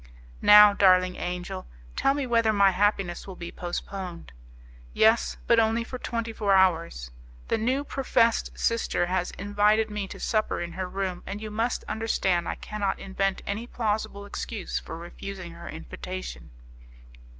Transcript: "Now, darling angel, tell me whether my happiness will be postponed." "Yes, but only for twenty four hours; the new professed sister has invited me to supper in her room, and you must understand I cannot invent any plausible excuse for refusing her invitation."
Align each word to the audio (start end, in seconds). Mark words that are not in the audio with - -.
"Now, 0.41 0.73
darling 0.73 1.15
angel, 1.17 1.67
tell 1.95 2.15
me 2.15 2.25
whether 2.25 2.51
my 2.51 2.71
happiness 2.71 3.27
will 3.27 3.35
be 3.35 3.51
postponed." 3.51 4.31
"Yes, 4.93 5.37
but 5.45 5.59
only 5.59 5.83
for 5.83 5.99
twenty 5.99 6.33
four 6.33 6.55
hours; 6.55 7.11
the 7.49 7.59
new 7.59 7.83
professed 7.83 8.57
sister 8.57 9.05
has 9.05 9.29
invited 9.37 9.91
me 9.91 10.07
to 10.07 10.19
supper 10.19 10.59
in 10.59 10.71
her 10.71 10.87
room, 10.89 11.21
and 11.27 11.39
you 11.39 11.51
must 11.51 11.83
understand 11.83 12.49
I 12.49 12.55
cannot 12.55 12.97
invent 12.97 13.43
any 13.45 13.67
plausible 13.67 14.25
excuse 14.25 14.79
for 14.79 14.97
refusing 14.97 15.51
her 15.51 15.69
invitation." 15.69 16.49